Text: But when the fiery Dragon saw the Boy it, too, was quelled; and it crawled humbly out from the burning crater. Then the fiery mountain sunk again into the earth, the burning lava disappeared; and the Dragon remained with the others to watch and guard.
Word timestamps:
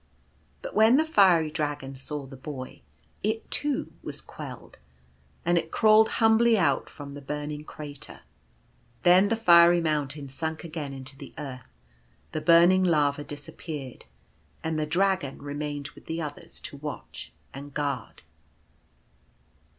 But 0.63 0.73
when 0.73 0.97
the 0.97 1.05
fiery 1.05 1.51
Dragon 1.51 1.95
saw 1.95 2.25
the 2.25 2.35
Boy 2.35 2.81
it, 3.21 3.51
too, 3.51 3.93
was 4.01 4.19
quelled; 4.19 4.79
and 5.45 5.59
it 5.59 5.69
crawled 5.69 6.09
humbly 6.17 6.57
out 6.57 6.89
from 6.89 7.13
the 7.13 7.21
burning 7.21 7.63
crater. 7.63 8.21
Then 9.03 9.29
the 9.29 9.35
fiery 9.35 9.79
mountain 9.79 10.27
sunk 10.27 10.63
again 10.63 10.91
into 10.91 11.15
the 11.15 11.35
earth, 11.37 11.69
the 12.31 12.41
burning 12.41 12.83
lava 12.83 13.23
disappeared; 13.23 14.05
and 14.63 14.79
the 14.79 14.87
Dragon 14.87 15.39
remained 15.39 15.89
with 15.89 16.07
the 16.07 16.19
others 16.19 16.59
to 16.61 16.77
watch 16.77 17.31
and 17.53 17.71
guard. 17.71 18.23